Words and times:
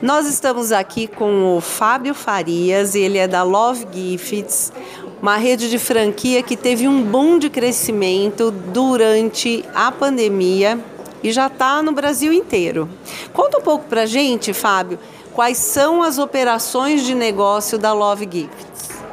Nós 0.00 0.28
estamos 0.28 0.70
aqui 0.70 1.08
com 1.08 1.56
o 1.56 1.60
Fábio 1.60 2.14
Farias, 2.14 2.94
ele 2.94 3.18
é 3.18 3.26
da 3.26 3.42
Love 3.42 3.86
Gifts, 3.92 4.72
uma 5.20 5.36
rede 5.36 5.68
de 5.68 5.78
franquia 5.78 6.42
que 6.42 6.56
teve 6.56 6.86
um 6.86 7.02
boom 7.02 7.38
de 7.38 7.50
crescimento 7.50 8.50
durante 8.50 9.64
a 9.74 9.90
pandemia 9.90 10.78
e 11.22 11.32
já 11.32 11.48
está 11.48 11.82
no 11.82 11.90
Brasil 11.90 12.32
inteiro. 12.32 12.88
Conta 13.32 13.58
um 13.58 13.62
pouco 13.62 13.86
para 13.86 14.06
gente, 14.06 14.52
Fábio, 14.52 14.98
quais 15.32 15.58
são 15.58 16.02
as 16.02 16.18
operações 16.18 17.04
de 17.04 17.14
negócio 17.14 17.76
da 17.76 17.92
Love 17.92 18.28
Gifts. 18.30 18.67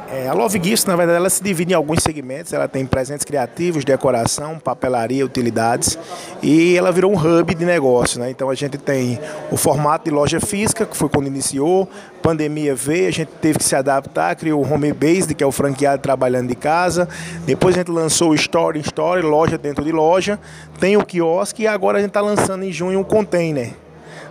É, 0.08 0.28
a 0.28 0.32
Love 0.32 0.60
Gifts, 0.62 0.84
na 0.84 0.94
verdade, 0.94 1.16
ela 1.16 1.28
se 1.28 1.42
divide 1.42 1.72
em 1.72 1.74
alguns 1.74 2.02
segmentos. 2.02 2.52
Ela 2.52 2.68
tem 2.68 2.86
presentes 2.86 3.24
criativos, 3.24 3.84
decoração, 3.84 4.58
papelaria, 4.58 5.24
utilidades. 5.24 5.98
E 6.42 6.76
ela 6.76 6.92
virou 6.92 7.12
um 7.12 7.16
hub 7.16 7.54
de 7.54 7.64
negócio. 7.64 8.20
Né? 8.20 8.30
Então 8.30 8.48
a 8.48 8.54
gente 8.54 8.78
tem 8.78 9.18
o 9.50 9.56
formato 9.56 10.04
de 10.04 10.10
loja 10.12 10.38
física, 10.38 10.86
que 10.86 10.96
foi 10.96 11.08
quando 11.08 11.26
iniciou. 11.26 11.88
Pandemia 12.22 12.74
veio, 12.74 13.08
a 13.08 13.12
gente 13.12 13.30
teve 13.40 13.58
que 13.58 13.64
se 13.64 13.74
adaptar, 13.74 14.34
criou 14.36 14.64
o 14.64 14.72
Home 14.72 14.92
Based, 14.92 15.34
que 15.34 15.42
é 15.42 15.46
o 15.46 15.52
franqueado 15.52 16.00
trabalhando 16.00 16.48
de 16.48 16.56
casa. 16.56 17.08
Depois 17.44 17.74
a 17.74 17.78
gente 17.78 17.90
lançou 17.90 18.30
o 18.30 18.34
Store 18.34 18.78
in 18.78 18.82
Store, 18.82 19.20
loja 19.22 19.58
dentro 19.58 19.84
de 19.84 19.90
loja. 19.90 20.38
Tem 20.78 20.96
o 20.96 21.04
quiosque 21.04 21.64
e 21.64 21.66
agora 21.66 21.98
a 21.98 22.00
gente 22.00 22.10
está 22.10 22.20
lançando 22.20 22.64
em 22.64 22.72
junho 22.72 23.00
um 23.00 23.04
container. 23.04 23.85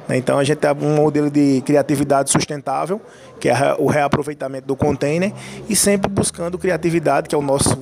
Né? 0.07 0.17
Então 0.17 0.39
a 0.39 0.43
gente 0.43 0.57
tem 0.57 0.71
um 0.71 0.95
modelo 0.95 1.29
de 1.29 1.61
criatividade 1.65 2.31
sustentável, 2.31 3.01
que 3.39 3.49
é 3.49 3.75
o 3.77 3.87
reaproveitamento 3.87 4.67
do 4.67 4.75
container, 4.75 5.33
e 5.69 5.75
sempre 5.75 6.09
buscando 6.09 6.57
criatividade, 6.57 7.27
que 7.27 7.35
é 7.35 7.37
o 7.37 7.41
nosso, 7.41 7.77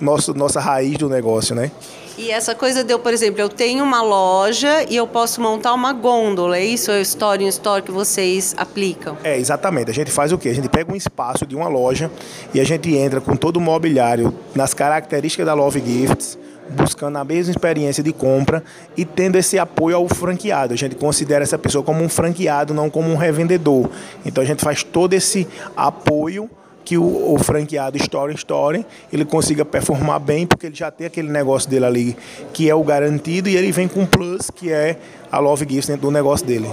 nosso 0.00 0.34
nossa 0.34 0.60
raiz 0.60 0.96
do 0.96 1.08
negócio, 1.08 1.54
né? 1.54 1.70
E 2.16 2.30
essa 2.30 2.54
coisa 2.54 2.84
deu, 2.84 3.00
por 3.00 3.12
exemplo, 3.12 3.40
eu 3.40 3.48
tenho 3.48 3.82
uma 3.82 4.00
loja 4.00 4.84
e 4.88 4.94
eu 4.94 5.04
posso 5.04 5.40
montar 5.40 5.74
uma 5.74 5.92
gôndola, 5.92 6.56
é 6.56 6.64
isso? 6.64 6.92
É 6.92 6.98
o 6.98 7.02
Store 7.02 7.42
in 7.42 7.48
Store 7.48 7.82
que 7.82 7.90
vocês 7.90 8.54
aplicam? 8.56 9.16
É, 9.24 9.36
exatamente. 9.36 9.90
A 9.90 9.94
gente 9.94 10.12
faz 10.12 10.30
o 10.30 10.38
quê? 10.38 10.48
A 10.50 10.54
gente 10.54 10.68
pega 10.68 10.92
um 10.92 10.94
espaço 10.94 11.44
de 11.44 11.56
uma 11.56 11.66
loja 11.66 12.08
e 12.52 12.60
a 12.60 12.64
gente 12.64 12.94
entra 12.94 13.20
com 13.20 13.34
todo 13.34 13.56
o 13.56 13.60
mobiliário 13.60 14.32
nas 14.54 14.72
características 14.72 15.44
da 15.44 15.54
Love 15.54 15.82
Gifts, 15.84 16.38
buscando 16.70 17.18
a 17.18 17.24
mesma 17.24 17.50
experiência 17.50 18.00
de 18.00 18.12
compra 18.12 18.62
e 18.96 19.04
tendo 19.04 19.36
esse 19.36 19.58
apoio 19.58 19.96
ao 19.96 20.08
franqueado. 20.08 20.72
A 20.72 20.76
gente 20.76 20.94
considera 20.94 21.42
essa 21.42 21.58
pessoa 21.58 21.82
como 21.82 22.00
um 22.04 22.08
franqueado, 22.08 22.72
não 22.72 22.88
como 22.88 23.10
um 23.10 23.16
revendedor. 23.16 23.90
Então 24.24 24.40
a 24.40 24.46
gente 24.46 24.62
faz 24.62 24.84
todo 24.84 25.14
esse 25.14 25.48
apoio 25.76 26.48
que 26.84 26.98
o, 26.98 27.32
o 27.34 27.38
franqueado 27.38 27.96
Story 27.96 28.34
Story 28.34 28.86
ele 29.12 29.24
consiga 29.24 29.64
performar 29.64 30.20
bem, 30.20 30.46
porque 30.46 30.66
ele 30.66 30.74
já 30.74 30.90
tem 30.90 31.06
aquele 31.06 31.30
negócio 31.30 31.68
dele 31.68 31.84
ali 31.84 32.16
que 32.52 32.68
é 32.68 32.74
o 32.74 32.82
garantido 32.84 33.48
e 33.48 33.56
ele 33.56 33.72
vem 33.72 33.88
com 33.88 34.00
um 34.00 34.06
plus, 34.06 34.50
que 34.50 34.70
é 34.70 34.96
a 35.30 35.38
Love 35.38 35.66
Gifts 35.68 35.86
dentro 35.86 36.02
do 36.02 36.10
negócio 36.10 36.46
dele. 36.46 36.70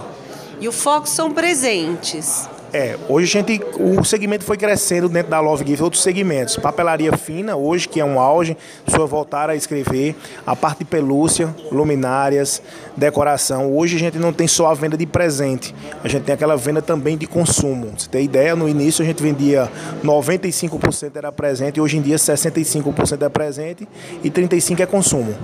E 0.60 0.68
o 0.68 0.72
foco 0.72 1.08
são 1.08 1.32
presentes. 1.32 2.48
É, 2.74 2.98
hoje 3.10 3.38
a 3.38 3.42
gente, 3.42 3.62
o 3.78 4.02
segmento 4.06 4.46
foi 4.46 4.56
crescendo 4.56 5.10
dentro 5.10 5.30
da 5.30 5.42
Love 5.42 5.68
Gift, 5.68 5.84
outros 5.84 6.02
segmentos. 6.02 6.56
Papelaria 6.56 7.12
fina, 7.18 7.54
hoje, 7.58 7.86
que 7.86 8.00
é 8.00 8.06
um 8.06 8.18
auge, 8.18 8.56
pessoas 8.86 9.10
voltaram 9.10 9.52
a 9.52 9.56
escrever. 9.58 10.16
A 10.48 10.56
parte 10.56 10.80
de 10.80 10.86
pelúcia, 10.86 11.54
luminárias, 11.70 12.62
decoração. 12.96 13.76
Hoje 13.76 13.98
a 13.98 14.00
gente 14.00 14.18
não 14.18 14.32
tem 14.32 14.48
só 14.48 14.68
a 14.68 14.74
venda 14.74 14.96
de 14.96 15.06
presente, 15.06 15.76
a 16.02 16.08
gente 16.08 16.24
tem 16.24 16.34
aquela 16.34 16.56
venda 16.56 16.82
também 16.82 17.18
de 17.18 17.28
consumo. 17.28 17.92
Você 17.98 18.08
tem 18.08 18.24
ideia, 18.24 18.56
no 18.56 18.70
início 18.70 19.04
a 19.04 19.06
gente 19.06 19.22
vendia 19.22 19.70
95% 20.02 21.12
era 21.16 21.32
presente, 21.32 21.76
e 21.78 21.82
hoje 21.82 21.98
em 21.98 22.02
dia 22.02 22.16
65% 22.16 23.22
é 23.22 23.30
presente 23.30 23.86
e 24.24 24.32
35% 24.32 24.80
é 24.80 24.86
consumo. 24.86 25.36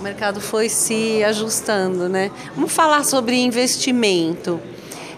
O 0.00 0.02
mercado 0.02 0.40
foi 0.40 0.70
se 0.70 1.22
ajustando, 1.22 2.08
né? 2.08 2.30
Vamos 2.56 2.72
falar 2.72 3.04
sobre 3.04 3.36
investimento 3.36 4.58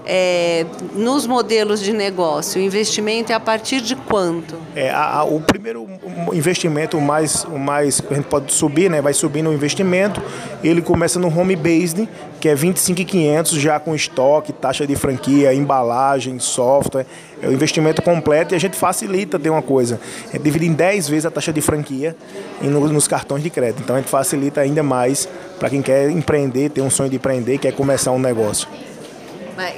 é, 0.06 0.66
nos 0.94 1.26
modelos 1.26 1.80
de 1.80 1.92
negócio? 1.92 2.60
O 2.60 2.64
investimento 2.64 3.32
é 3.32 3.34
a 3.34 3.40
partir 3.40 3.80
de 3.80 3.96
quanto? 3.96 4.56
É, 4.74 4.90
a, 4.90 5.20
a, 5.20 5.24
o 5.24 5.40
primeiro 5.40 5.88
investimento 6.32 7.00
mais, 7.00 7.44
o 7.44 7.58
mais 7.58 8.02
a 8.10 8.14
gente 8.14 8.26
pode 8.26 8.52
subir, 8.52 8.90
né? 8.90 9.00
Vai 9.00 9.14
subir 9.14 9.42
no 9.42 9.52
investimento. 9.52 10.22
Ele 10.62 10.82
começa 10.82 11.18
no 11.18 11.28
home 11.28 11.56
based, 11.56 12.08
que 12.40 12.48
é 12.48 12.54
25.500 12.54 13.58
já 13.58 13.80
com 13.80 13.94
estoque, 13.94 14.52
taxa 14.52 14.86
de 14.86 14.94
franquia, 14.94 15.54
embalagem, 15.54 16.38
software. 16.38 17.06
É 17.42 17.48
o 17.48 17.52
investimento 17.52 18.00
completo 18.02 18.54
e 18.54 18.56
a 18.56 18.60
gente 18.60 18.76
facilita 18.76 19.38
ter 19.38 19.50
uma 19.50 19.62
coisa. 19.62 20.00
É 20.32 20.38
dividir 20.38 20.68
em 20.68 20.72
10 20.72 21.08
vezes 21.08 21.26
a 21.26 21.30
taxa 21.30 21.52
de 21.52 21.60
franquia 21.60 22.16
no, 22.60 22.88
nos 22.88 23.08
cartões 23.08 23.42
de 23.42 23.50
crédito. 23.50 23.82
Então 23.82 23.96
a 23.96 23.98
gente 23.98 24.10
facilita 24.10 24.60
ainda 24.60 24.82
mais 24.82 25.28
para 25.58 25.70
quem 25.70 25.80
quer 25.82 26.10
empreender, 26.10 26.70
ter 26.70 26.80
um 26.80 26.90
sonho 26.90 27.10
de 27.10 27.16
empreender, 27.16 27.58
quer 27.58 27.72
começar 27.72 28.12
um 28.12 28.18
negócio. 28.18 28.68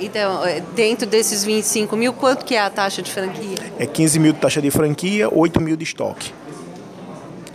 Então, 0.01 0.45
é, 0.45 0.61
dentro 0.75 1.07
desses 1.07 1.45
25 1.45 1.97
mil, 1.97 2.13
quanto 2.13 2.45
que 2.45 2.55
é 2.55 2.61
a 2.61 2.71
taxa 2.71 3.03
de 3.03 3.11
franquia? 3.11 3.57
É 3.79 3.87
15 3.87 4.19
mil 4.19 4.33
de 4.33 4.39
taxa 4.39 4.61
de 4.61 4.71
franquia, 4.71 5.29
8 5.33 5.61
mil 5.61 5.77
de 5.77 5.85
estoque. 5.85 6.33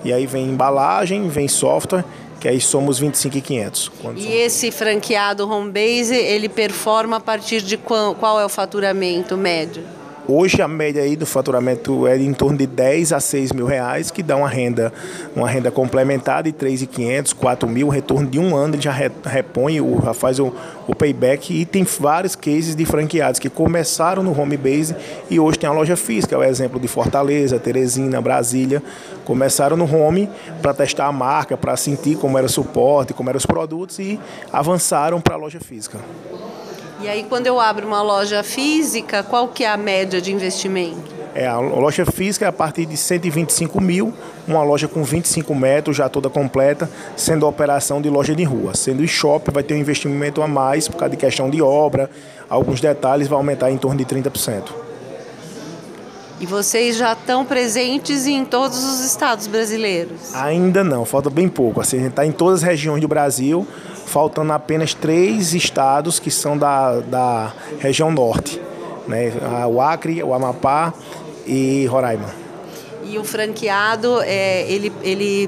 E 0.03 0.11
aí 0.11 0.25
vem 0.25 0.49
embalagem, 0.49 1.27
vem 1.29 1.47
software, 1.47 2.03
que 2.39 2.47
aí 2.47 2.59
somos 2.59 2.97
25,500. 2.97 3.91
E 4.15 4.27
esse 4.27 4.71
franqueado 4.71 5.47
home 5.47 5.71
base, 5.71 6.15
ele 6.15 6.49
performa 6.49 7.17
a 7.17 7.19
partir 7.19 7.61
de 7.61 7.77
qual, 7.77 8.15
qual 8.15 8.39
é 8.39 8.45
o 8.45 8.49
faturamento 8.49 9.37
médio? 9.37 9.83
Hoje 10.27 10.61
a 10.61 10.67
média 10.67 11.01
aí 11.01 11.15
do 11.15 11.25
faturamento 11.25 12.05
é 12.05 12.15
em 12.15 12.33
torno 12.33 12.57
de 12.57 12.67
10 12.67 13.11
a 13.11 13.19
6 13.19 13.51
mil 13.53 13.65
reais, 13.65 14.11
que 14.11 14.21
dá 14.21 14.35
uma 14.35 14.47
renda, 14.47 14.93
uma 15.35 15.49
renda 15.49 15.71
complementar 15.71 16.43
de 16.43 16.53
3.500, 16.53 17.33
4 17.33 17.67
mil, 17.67 17.89
retorno 17.89 18.29
de 18.29 18.37
um 18.37 18.55
ano, 18.55 18.75
ele 18.75 18.81
já 18.81 18.91
repõe, 18.91 19.77
já 20.03 20.13
faz 20.13 20.39
o, 20.39 20.53
o 20.87 20.95
payback 20.95 21.59
e 21.59 21.65
tem 21.65 21.83
vários 21.83 22.35
cases 22.35 22.75
de 22.75 22.85
franqueados 22.85 23.39
que 23.39 23.49
começaram 23.49 24.21
no 24.21 24.39
home 24.39 24.57
base 24.57 24.95
e 25.29 25.39
hoje 25.39 25.57
tem 25.57 25.67
a 25.67 25.73
loja 25.73 25.95
física, 25.95 26.35
é 26.35 26.37
o 26.37 26.43
exemplo 26.43 26.79
de 26.79 26.87
Fortaleza, 26.87 27.57
Teresina, 27.57 28.21
Brasília, 28.21 28.81
começaram 29.25 29.75
no 29.75 29.85
home 29.85 30.29
para 30.61 30.73
testar 30.73 31.07
a 31.07 31.11
marca, 31.11 31.57
para 31.57 31.75
sentir 31.75 32.15
como 32.15 32.37
era 32.37 32.45
o 32.45 32.49
suporte, 32.49 33.11
como 33.13 33.29
eram 33.29 33.37
os 33.37 33.45
produtos 33.45 33.97
e 33.97 34.19
avançaram 34.53 35.19
para 35.19 35.33
a 35.33 35.37
loja 35.37 35.59
física. 35.59 35.99
E 37.01 37.09
aí, 37.09 37.25
quando 37.27 37.47
eu 37.47 37.59
abro 37.59 37.87
uma 37.87 38.03
loja 38.03 38.43
física, 38.43 39.23
qual 39.23 39.47
que 39.47 39.63
é 39.63 39.69
a 39.69 39.75
média 39.75 40.21
de 40.21 40.31
investimento? 40.31 41.01
É, 41.33 41.47
a 41.47 41.57
loja 41.57 42.05
física 42.05 42.45
é 42.45 42.47
a 42.47 42.51
partir 42.51 42.85
de 42.85 42.95
125 42.95 43.81
mil, 43.81 44.13
uma 44.47 44.61
loja 44.61 44.87
com 44.87 45.03
25 45.03 45.55
metros, 45.55 45.97
já 45.97 46.07
toda 46.07 46.29
completa, 46.29 46.87
sendo 47.15 47.47
operação 47.47 47.99
de 48.01 48.07
loja 48.07 48.35
de 48.35 48.43
rua. 48.43 48.75
Sendo 48.75 49.01
o 49.01 49.07
shopping, 49.07 49.51
vai 49.51 49.63
ter 49.63 49.73
um 49.73 49.77
investimento 49.77 50.43
a 50.43 50.47
mais 50.47 50.87
por 50.87 50.97
causa 50.97 51.09
de 51.09 51.17
questão 51.17 51.49
de 51.49 51.59
obra, 51.59 52.07
alguns 52.47 52.79
detalhes 52.79 53.27
vai 53.27 53.37
aumentar 53.37 53.71
em 53.71 53.77
torno 53.77 53.97
de 53.97 54.05
30%. 54.05 54.90
E 56.41 56.45
vocês 56.47 56.97
já 56.97 57.13
estão 57.13 57.45
presentes 57.45 58.25
em 58.25 58.43
todos 58.43 58.83
os 58.83 59.01
estados 59.01 59.45
brasileiros? 59.45 60.33
Ainda 60.33 60.83
não, 60.83 61.05
falta 61.05 61.29
bem 61.29 61.47
pouco. 61.47 61.79
Assim, 61.79 61.97
a 61.97 61.99
gente 61.99 62.09
está 62.09 62.25
em 62.25 62.31
todas 62.31 62.63
as 62.63 62.67
regiões 62.67 62.99
do 62.99 63.07
Brasil, 63.07 63.65
faltando 64.07 64.51
apenas 64.51 64.95
três 64.95 65.53
estados 65.53 66.19
que 66.19 66.31
são 66.31 66.57
da, 66.57 66.99
da 67.01 67.53
região 67.77 68.09
norte, 68.09 68.59
né? 69.07 69.31
o 69.69 69.79
Acre, 69.79 70.23
o 70.23 70.33
Amapá 70.33 70.91
e 71.45 71.85
Roraima. 71.85 72.29
E 73.03 73.19
o 73.19 73.23
franqueado, 73.23 74.19
é, 74.23 74.63
ele, 74.63 74.91
ele 75.03 75.47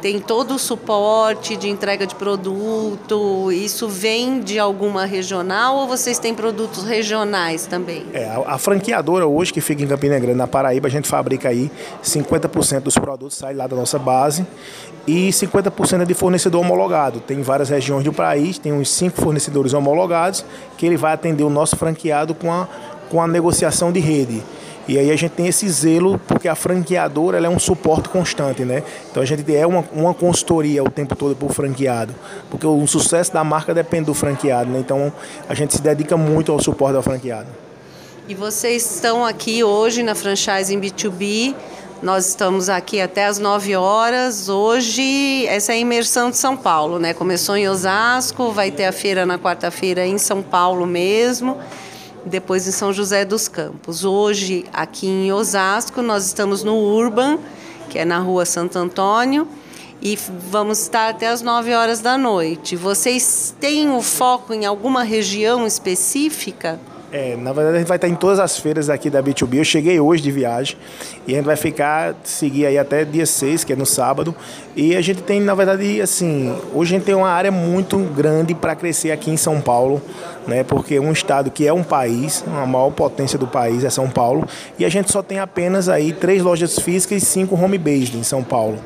tem 0.00 0.18
todo 0.18 0.54
o 0.54 0.58
suporte 0.58 1.56
de 1.56 1.68
entrega 1.68 2.06
de 2.06 2.14
produto? 2.14 3.52
Isso 3.52 3.88
vem 3.88 4.40
de 4.40 4.58
alguma 4.58 5.04
regional 5.04 5.76
ou 5.76 5.86
vocês 5.86 6.18
têm 6.18 6.34
produtos 6.34 6.84
regionais 6.84 7.66
também? 7.66 8.06
É, 8.12 8.24
a, 8.24 8.54
a 8.54 8.58
franqueadora 8.58 9.26
hoje 9.26 9.52
que 9.52 9.60
fica 9.60 9.82
em 9.82 9.86
Campina 9.86 10.18
Grande, 10.18 10.38
na 10.38 10.46
Paraíba, 10.46 10.88
a 10.88 10.90
gente 10.90 11.08
fabrica 11.08 11.48
aí 11.48 11.70
50% 12.02 12.80
dos 12.80 12.94
produtos 12.94 13.36
sai 13.36 13.54
lá 13.54 13.66
da 13.66 13.76
nossa 13.76 13.98
base 13.98 14.46
e 15.06 15.30
50% 15.30 16.02
é 16.02 16.04
de 16.04 16.14
fornecedor 16.14 16.60
homologado. 16.60 17.20
Tem 17.20 17.42
várias 17.42 17.68
regiões 17.68 18.04
do 18.04 18.12
país, 18.12 18.58
tem 18.58 18.72
uns 18.72 18.90
cinco 18.90 19.20
fornecedores 19.20 19.72
homologados 19.72 20.44
que 20.76 20.86
ele 20.86 20.96
vai 20.96 21.12
atender 21.12 21.44
o 21.44 21.50
nosso 21.50 21.76
franqueado 21.76 22.34
com 22.34 22.52
a, 22.52 22.68
com 23.10 23.20
a 23.20 23.26
negociação 23.26 23.92
de 23.92 24.00
rede. 24.00 24.42
E 24.90 24.98
aí 24.98 25.08
a 25.12 25.14
gente 25.14 25.30
tem 25.30 25.46
esse 25.46 25.68
zelo, 25.68 26.20
porque 26.26 26.48
a 26.48 26.56
franqueadora 26.56 27.36
ela 27.36 27.46
é 27.46 27.48
um 27.48 27.60
suporte 27.60 28.08
constante, 28.08 28.64
né? 28.64 28.82
Então 29.08 29.22
a 29.22 29.26
gente 29.26 29.54
é 29.54 29.64
uma, 29.64 29.84
uma 29.92 30.12
consultoria 30.12 30.82
o 30.82 30.90
tempo 30.90 31.14
todo 31.14 31.36
para 31.36 31.46
o 31.46 31.48
franqueado, 31.48 32.12
porque 32.50 32.66
o 32.66 32.84
sucesso 32.88 33.32
da 33.32 33.44
marca 33.44 33.72
depende 33.72 34.06
do 34.06 34.14
franqueado, 34.14 34.68
né? 34.68 34.80
Então 34.80 35.12
a 35.48 35.54
gente 35.54 35.76
se 35.76 35.80
dedica 35.80 36.16
muito 36.16 36.50
ao 36.50 36.60
suporte 36.60 36.96
ao 36.96 37.04
franqueado. 37.04 37.46
E 38.26 38.34
vocês 38.34 38.96
estão 38.96 39.24
aqui 39.24 39.62
hoje 39.62 40.02
na 40.02 40.16
franchise 40.16 40.74
em 40.74 40.80
B2B, 40.80 41.54
nós 42.02 42.26
estamos 42.26 42.68
aqui 42.68 43.00
até 43.00 43.26
as 43.26 43.38
9 43.38 43.76
horas. 43.76 44.48
Hoje, 44.48 45.46
essa 45.46 45.70
é 45.70 45.76
a 45.76 45.78
imersão 45.78 46.30
de 46.30 46.36
São 46.36 46.56
Paulo, 46.56 46.98
né? 46.98 47.14
Começou 47.14 47.56
em 47.56 47.68
Osasco, 47.68 48.50
vai 48.50 48.72
ter 48.72 48.86
a 48.86 48.92
feira 48.92 49.24
na 49.24 49.38
quarta-feira 49.38 50.04
em 50.04 50.18
São 50.18 50.42
Paulo 50.42 50.84
mesmo 50.84 51.56
depois 52.24 52.66
em 52.66 52.70
São 52.70 52.92
José 52.92 53.24
dos 53.24 53.48
Campos. 53.48 54.04
Hoje, 54.04 54.64
aqui 54.72 55.06
em 55.06 55.32
Osasco, 55.32 56.02
nós 56.02 56.26
estamos 56.26 56.62
no 56.62 56.74
Urban, 56.74 57.38
que 57.88 57.98
é 57.98 58.04
na 58.04 58.18
rua 58.18 58.44
Santo 58.44 58.78
Antônio, 58.78 59.46
e 60.02 60.16
vamos 60.48 60.80
estar 60.80 61.10
até 61.10 61.28
as 61.28 61.42
9 61.42 61.74
horas 61.74 62.00
da 62.00 62.16
noite. 62.16 62.76
Vocês 62.76 63.54
têm 63.60 63.90
o 63.90 64.00
foco 64.00 64.54
em 64.54 64.64
alguma 64.64 65.02
região 65.02 65.66
específica? 65.66 66.80
É, 67.12 67.36
na 67.36 67.52
verdade 67.52 67.76
a 67.76 67.78
gente 67.80 67.88
vai 67.88 67.96
estar 67.96 68.08
em 68.08 68.14
todas 68.14 68.38
as 68.38 68.58
feiras 68.58 68.88
aqui 68.88 69.10
da 69.10 69.20
B2B. 69.20 69.56
Eu 69.56 69.64
cheguei 69.64 69.98
hoje 69.98 70.22
de 70.22 70.30
viagem 70.30 70.76
e 71.26 71.32
a 71.32 71.36
gente 71.36 71.44
vai 71.44 71.56
ficar, 71.56 72.14
seguir 72.22 72.66
aí 72.66 72.78
até 72.78 73.04
dia 73.04 73.26
6, 73.26 73.64
que 73.64 73.72
é 73.72 73.76
no 73.76 73.84
sábado. 73.84 74.34
E 74.76 74.94
a 74.94 75.00
gente 75.00 75.20
tem, 75.22 75.40
na 75.40 75.54
verdade, 75.54 76.00
assim, 76.00 76.56
hoje 76.72 76.94
a 76.94 76.98
gente 76.98 77.06
tem 77.06 77.14
uma 77.14 77.28
área 77.28 77.50
muito 77.50 77.98
grande 77.98 78.54
para 78.54 78.76
crescer 78.76 79.10
aqui 79.10 79.28
em 79.28 79.36
São 79.36 79.60
Paulo, 79.60 80.00
né? 80.46 80.62
Porque 80.62 81.00
um 81.00 81.10
estado 81.10 81.50
que 81.50 81.66
é 81.66 81.72
um 81.72 81.82
país, 81.82 82.44
a 82.46 82.64
maior 82.64 82.90
potência 82.90 83.36
do 83.36 83.46
país 83.46 83.82
é 83.82 83.90
São 83.90 84.08
Paulo, 84.08 84.46
e 84.78 84.84
a 84.84 84.88
gente 84.88 85.10
só 85.10 85.20
tem 85.20 85.40
apenas 85.40 85.88
aí 85.88 86.12
três 86.12 86.42
lojas 86.42 86.78
físicas 86.78 87.22
e 87.22 87.26
cinco 87.26 87.56
home 87.56 87.76
based 87.76 88.16
em 88.16 88.22
São 88.22 88.44
Paulo. 88.44 88.78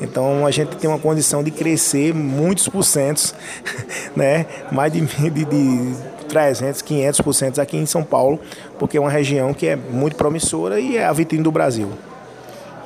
Então 0.00 0.46
a 0.46 0.50
gente 0.50 0.76
tem 0.76 0.88
uma 0.88 0.98
condição 0.98 1.42
de 1.42 1.50
crescer 1.50 2.14
muitos 2.14 2.68
porcentos, 2.68 3.34
né? 4.14 4.46
Mais 4.70 4.92
de, 4.92 5.00
de, 5.00 5.44
de 5.44 5.94
300, 6.32 6.80
500% 6.80 7.58
aqui 7.58 7.76
em 7.76 7.84
São 7.84 8.02
Paulo, 8.02 8.40
porque 8.78 8.96
é 8.96 9.00
uma 9.00 9.10
região 9.10 9.52
que 9.52 9.66
é 9.66 9.76
muito 9.76 10.16
promissora 10.16 10.80
e 10.80 10.96
é 10.96 11.04
a 11.04 11.12
vitrine 11.12 11.44
do 11.44 11.52
Brasil. 11.52 11.90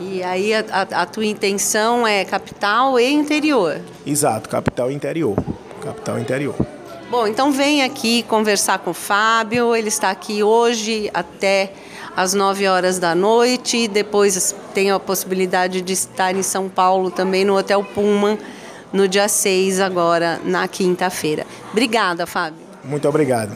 E 0.01 0.21
aí 0.25 0.53
a, 0.53 0.65
a, 0.69 1.03
a 1.03 1.07
tua 1.07 1.25
intenção 1.25 2.05
é 2.05 2.25
capital 2.25 2.99
e 2.99 3.09
interior? 3.09 3.81
Exato, 4.05 4.49
capital 4.49 4.91
e 4.91 4.95
interior. 4.95 5.37
Capital 5.81 6.19
e 6.19 6.23
interior. 6.23 6.57
Bom, 7.09 7.25
então 7.29 7.53
vem 7.53 7.85
aqui 7.85 8.25
conversar 8.25 8.81
com 8.81 8.91
o 8.91 8.95
Fábio. 8.95 9.77
Ele 9.77 9.89
está 9.89 10.11
aqui 10.11 10.43
hoje 10.43 11.09
até 11.15 11.73
às 12.17 12.35
9 12.35 12.67
horas 12.67 12.99
da 12.99 13.15
noite. 13.15 13.87
Depois 13.87 14.57
tem 14.75 14.91
a 14.91 14.99
possibilidade 14.99 15.81
de 15.83 15.93
estar 15.93 16.35
em 16.35 16.43
São 16.43 16.69
Paulo 16.69 17.13
também 17.13 17.45
no 17.45 17.57
Hotel 17.57 17.85
Pullman 17.95 18.37
no 18.93 19.07
dia 19.07 19.29
6, 19.29 19.79
agora 19.79 20.41
na 20.45 20.67
quinta-feira. 20.67 21.47
Obrigada, 21.71 22.27
Fábio. 22.27 22.66
Muito 22.87 23.09
obrigado. 23.09 23.51